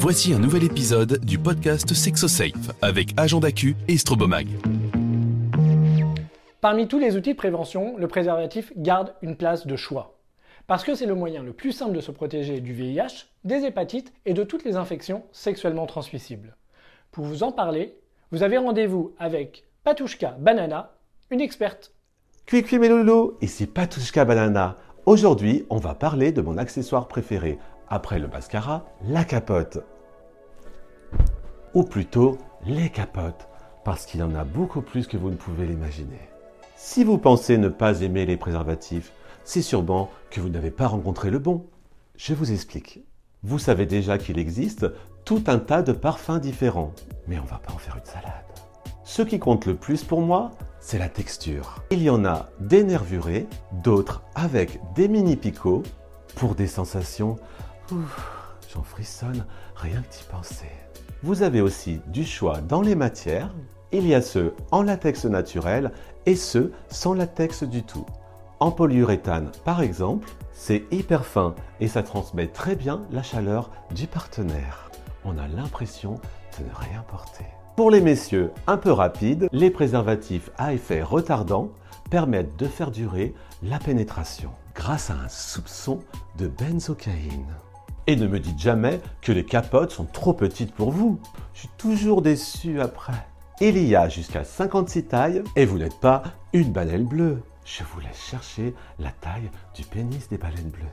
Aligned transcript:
Voici 0.00 0.32
un 0.32 0.38
nouvel 0.38 0.62
épisode 0.62 1.18
du 1.24 1.40
podcast 1.40 1.92
SexoSafe 1.92 2.70
avec 2.82 3.14
Agent 3.16 3.40
d'Acu 3.40 3.74
et 3.88 3.98
Strobomag. 3.98 4.46
Parmi 6.60 6.86
tous 6.86 7.00
les 7.00 7.16
outils 7.16 7.32
de 7.32 7.36
prévention, 7.36 7.96
le 7.98 8.06
préservatif 8.06 8.72
garde 8.76 9.12
une 9.22 9.34
place 9.34 9.66
de 9.66 9.74
choix. 9.74 10.16
Parce 10.68 10.84
que 10.84 10.94
c'est 10.94 11.04
le 11.04 11.16
moyen 11.16 11.42
le 11.42 11.52
plus 11.52 11.72
simple 11.72 11.96
de 11.96 12.00
se 12.00 12.12
protéger 12.12 12.60
du 12.60 12.72
VIH, 12.74 13.26
des 13.42 13.64
hépatites 13.64 14.12
et 14.24 14.34
de 14.34 14.44
toutes 14.44 14.64
les 14.64 14.76
infections 14.76 15.24
sexuellement 15.32 15.86
transmissibles. 15.86 16.54
Pour 17.10 17.24
vous 17.24 17.42
en 17.42 17.50
parler, 17.50 17.98
vous 18.30 18.44
avez 18.44 18.56
rendez-vous 18.56 19.14
avec 19.18 19.64
Patushka 19.82 20.36
Banana, 20.38 20.92
une 21.32 21.40
experte. 21.40 21.92
Cui 22.46 22.62
cui 22.62 22.78
mes 22.78 22.88
loulous, 22.88 23.36
ici 23.42 23.66
Patushka 23.66 24.24
Banana. 24.24 24.76
Aujourd'hui, 25.06 25.66
on 25.70 25.78
va 25.78 25.94
parler 25.94 26.30
de 26.30 26.40
mon 26.40 26.56
accessoire 26.56 27.08
préféré, 27.08 27.58
après 27.90 28.18
le 28.18 28.28
mascara, 28.28 28.84
la 29.04 29.24
capote. 29.24 29.78
Ou 31.74 31.84
plutôt, 31.84 32.38
les 32.64 32.90
capotes, 32.90 33.48
parce 33.84 34.06
qu'il 34.06 34.20
y 34.20 34.22
en 34.22 34.34
a 34.34 34.44
beaucoup 34.44 34.82
plus 34.82 35.06
que 35.06 35.16
vous 35.16 35.30
ne 35.30 35.36
pouvez 35.36 35.66
l'imaginer. 35.66 36.28
Si 36.76 37.04
vous 37.04 37.18
pensez 37.18 37.58
ne 37.58 37.68
pas 37.68 38.02
aimer 38.02 38.26
les 38.26 38.36
préservatifs, 38.36 39.12
c'est 39.44 39.62
sûrement 39.62 40.10
que 40.30 40.40
vous 40.40 40.48
n'avez 40.48 40.70
pas 40.70 40.86
rencontré 40.86 41.30
le 41.30 41.38
bon. 41.38 41.66
Je 42.16 42.34
vous 42.34 42.52
explique. 42.52 43.00
Vous 43.42 43.58
savez 43.58 43.86
déjà 43.86 44.18
qu'il 44.18 44.38
existe 44.38 44.86
tout 45.24 45.44
un 45.46 45.58
tas 45.58 45.82
de 45.82 45.92
parfums 45.92 46.40
différents, 46.40 46.92
mais 47.26 47.38
on 47.38 47.44
va 47.44 47.58
pas 47.58 47.72
en 47.72 47.78
faire 47.78 47.96
une 47.96 48.04
salade. 48.04 48.32
Ce 49.04 49.22
qui 49.22 49.38
compte 49.38 49.66
le 49.66 49.74
plus 49.74 50.04
pour 50.04 50.20
moi, 50.20 50.50
c'est 50.80 50.98
la 50.98 51.08
texture. 51.08 51.82
Il 51.90 52.02
y 52.02 52.10
en 52.10 52.24
a 52.24 52.48
des 52.60 52.82
nervurés, 52.82 53.46
d'autres 53.72 54.22
avec 54.34 54.80
des 54.94 55.08
mini 55.08 55.36
picots, 55.36 55.82
pour 56.34 56.54
des 56.54 56.66
sensations... 56.66 57.36
J'en 58.72 58.82
frissonne 58.82 59.46
rien 59.76 60.02
que 60.02 60.12
d'y 60.14 60.24
penser. 60.30 60.70
Vous 61.22 61.42
avez 61.42 61.60
aussi 61.60 62.00
du 62.08 62.24
choix 62.24 62.60
dans 62.60 62.82
les 62.82 62.94
matières. 62.94 63.54
Il 63.92 64.06
y 64.06 64.14
a 64.14 64.20
ceux 64.20 64.54
en 64.70 64.82
latex 64.82 65.24
naturel 65.24 65.92
et 66.26 66.36
ceux 66.36 66.72
sans 66.88 67.14
latex 67.14 67.64
du 67.64 67.82
tout. 67.82 68.04
En 68.60 68.70
polyuréthane, 68.70 69.50
par 69.64 69.80
exemple, 69.80 70.28
c'est 70.52 70.84
hyper 70.90 71.24
fin 71.24 71.54
et 71.80 71.88
ça 71.88 72.02
transmet 72.02 72.48
très 72.48 72.76
bien 72.76 73.02
la 73.10 73.22
chaleur 73.22 73.70
du 73.94 74.06
partenaire. 74.06 74.90
On 75.24 75.38
a 75.38 75.48
l'impression 75.48 76.14
de 76.58 76.64
ne 76.64 76.74
rien 76.74 77.02
porter. 77.08 77.46
Pour 77.76 77.90
les 77.90 78.00
messieurs 78.00 78.50
un 78.66 78.76
peu 78.76 78.90
rapides, 78.90 79.48
les 79.52 79.70
préservatifs 79.70 80.50
à 80.58 80.74
effet 80.74 81.02
retardant 81.02 81.70
permettent 82.10 82.56
de 82.56 82.66
faire 82.66 82.90
durer 82.90 83.34
la 83.62 83.78
pénétration 83.78 84.50
grâce 84.74 85.10
à 85.10 85.14
un 85.14 85.28
soupçon 85.28 86.00
de 86.36 86.48
benzocaïne. 86.48 87.54
Et 88.08 88.16
ne 88.16 88.26
me 88.26 88.40
dites 88.40 88.58
jamais 88.58 89.00
que 89.20 89.32
les 89.32 89.44
capotes 89.44 89.90
sont 89.90 90.06
trop 90.06 90.32
petites 90.32 90.74
pour 90.74 90.90
vous. 90.90 91.20
Je 91.52 91.60
suis 91.60 91.70
toujours 91.76 92.22
déçu 92.22 92.80
après. 92.80 93.12
Il 93.60 93.76
y 93.76 93.94
a 93.94 94.08
jusqu'à 94.08 94.44
56 94.44 95.04
tailles 95.04 95.42
et 95.56 95.66
vous 95.66 95.76
n'êtes 95.76 96.00
pas 96.00 96.22
une 96.54 96.72
baleine 96.72 97.04
bleue. 97.04 97.42
Je 97.66 97.82
vous 97.84 98.00
laisse 98.00 98.18
chercher 98.18 98.74
la 98.98 99.10
taille 99.10 99.50
du 99.74 99.82
pénis 99.82 100.26
des 100.30 100.38
baleines 100.38 100.70
bleues. 100.70 100.86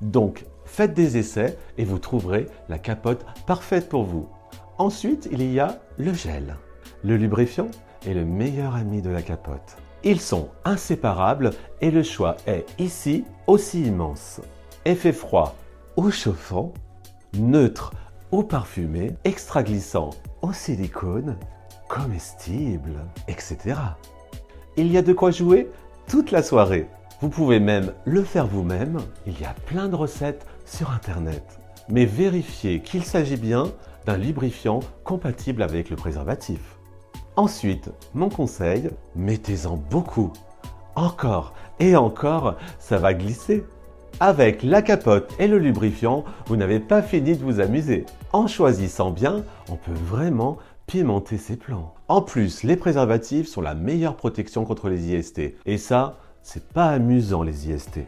Donc, 0.00 0.44
faites 0.64 0.92
des 0.92 1.16
essais 1.16 1.56
et 1.78 1.84
vous 1.84 2.00
trouverez 2.00 2.48
la 2.68 2.80
capote 2.80 3.24
parfaite 3.46 3.88
pour 3.88 4.02
vous. 4.02 4.28
Ensuite, 4.76 5.28
il 5.30 5.44
y 5.44 5.60
a 5.60 5.78
le 5.98 6.12
gel. 6.14 6.56
Le 7.04 7.16
lubrifiant 7.16 7.68
est 8.04 8.14
le 8.14 8.24
meilleur 8.24 8.74
ami 8.74 9.02
de 9.02 9.10
la 9.10 9.22
capote. 9.22 9.76
Ils 10.02 10.20
sont 10.20 10.48
inséparables 10.64 11.52
et 11.80 11.92
le 11.92 12.02
choix 12.02 12.36
est 12.48 12.66
ici 12.80 13.22
aussi 13.46 13.84
immense. 13.84 14.40
Effet 14.84 15.12
froid 15.12 15.54
ou 15.96 16.10
chauffant, 16.10 16.72
neutre 17.34 17.92
ou 18.32 18.42
parfumé, 18.42 19.14
extra 19.24 19.62
glissant 19.62 20.10
au 20.42 20.52
silicone, 20.52 21.36
comestible, 21.88 23.04
etc. 23.28 23.76
Il 24.76 24.90
y 24.92 24.98
a 24.98 25.02
de 25.02 25.12
quoi 25.12 25.30
jouer 25.30 25.70
toute 26.08 26.30
la 26.30 26.42
soirée. 26.42 26.88
Vous 27.20 27.30
pouvez 27.30 27.60
même 27.60 27.92
le 28.04 28.22
faire 28.22 28.46
vous-même. 28.46 28.98
Il 29.26 29.40
y 29.40 29.44
a 29.44 29.54
plein 29.66 29.88
de 29.88 29.94
recettes 29.94 30.46
sur 30.66 30.90
Internet. 30.90 31.58
Mais 31.88 32.04
vérifiez 32.04 32.80
qu'il 32.80 33.04
s'agit 33.04 33.36
bien 33.36 33.72
d'un 34.04 34.18
lubrifiant 34.18 34.80
compatible 35.04 35.62
avec 35.62 35.88
le 35.88 35.96
préservatif. 35.96 36.60
Ensuite, 37.36 37.90
mon 38.14 38.28
conseil, 38.28 38.90
mettez-en 39.14 39.76
beaucoup. 39.76 40.32
Encore 40.94 41.54
et 41.80 41.96
encore, 41.96 42.56
ça 42.78 42.98
va 42.98 43.14
glisser. 43.14 43.64
Avec 44.18 44.62
la 44.62 44.80
capote 44.80 45.34
et 45.38 45.46
le 45.46 45.58
lubrifiant, 45.58 46.24
vous 46.46 46.56
n'avez 46.56 46.80
pas 46.80 47.02
fini 47.02 47.36
de 47.36 47.44
vous 47.44 47.60
amuser. 47.60 48.06
En 48.32 48.46
choisissant 48.46 49.10
bien, 49.10 49.44
on 49.68 49.76
peut 49.76 49.92
vraiment 49.92 50.56
pimenter 50.86 51.36
ses 51.36 51.56
plans. 51.56 51.92
En 52.08 52.22
plus, 52.22 52.62
les 52.62 52.76
préservatifs 52.76 53.46
sont 53.46 53.60
la 53.60 53.74
meilleure 53.74 54.16
protection 54.16 54.64
contre 54.64 54.88
les 54.88 55.12
IST. 55.12 55.56
Et 55.66 55.76
ça, 55.76 56.16
c'est 56.42 56.66
pas 56.66 56.86
amusant 56.86 57.42
les 57.42 57.68
IST. 57.68 58.00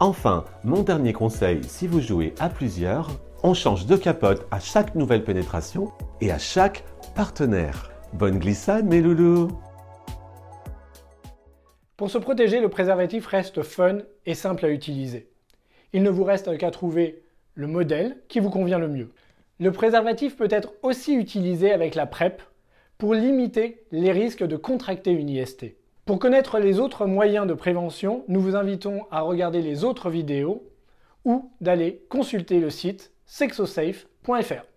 Enfin, 0.00 0.46
mon 0.64 0.82
dernier 0.82 1.12
conseil, 1.12 1.60
si 1.62 1.86
vous 1.86 2.00
jouez 2.00 2.34
à 2.40 2.48
plusieurs, 2.48 3.10
on 3.44 3.54
change 3.54 3.86
de 3.86 3.94
capote 3.96 4.48
à 4.50 4.58
chaque 4.58 4.96
nouvelle 4.96 5.22
pénétration 5.22 5.92
et 6.20 6.32
à 6.32 6.38
chaque 6.38 6.82
partenaire. 7.14 7.92
Bonne 8.14 8.40
glissade 8.40 8.84
mes 8.84 9.00
loulous 9.00 9.48
Pour 12.00 12.10
se 12.10 12.16
protéger, 12.16 12.60
le 12.60 12.70
préservatif 12.70 13.26
reste 13.26 13.62
fun 13.62 13.98
et 14.24 14.34
simple 14.34 14.64
à 14.64 14.70
utiliser. 14.70 15.28
Il 15.92 16.02
ne 16.02 16.08
vous 16.08 16.24
reste 16.24 16.56
qu'à 16.56 16.70
trouver 16.70 17.20
le 17.54 17.66
modèle 17.66 18.16
qui 18.28 18.40
vous 18.40 18.48
convient 18.48 18.78
le 18.78 18.88
mieux. 18.88 19.10
Le 19.58 19.70
préservatif 19.70 20.34
peut 20.34 20.48
être 20.50 20.72
aussi 20.82 21.12
utilisé 21.12 21.72
avec 21.72 21.94
la 21.94 22.06
PrEP 22.06 22.40
pour 22.96 23.12
limiter 23.12 23.84
les 23.92 24.12
risques 24.12 24.46
de 24.46 24.56
contracter 24.56 25.10
une 25.10 25.28
IST. 25.28 25.76
Pour 26.06 26.18
connaître 26.18 26.58
les 26.58 26.80
autres 26.80 27.04
moyens 27.04 27.46
de 27.46 27.52
prévention, 27.52 28.24
nous 28.28 28.40
vous 28.40 28.56
invitons 28.56 29.04
à 29.10 29.20
regarder 29.20 29.60
les 29.60 29.84
autres 29.84 30.08
vidéos 30.08 30.64
ou 31.26 31.50
d'aller 31.60 32.00
consulter 32.08 32.60
le 32.60 32.70
site 32.70 33.12
sexosafe.fr. 33.26 34.69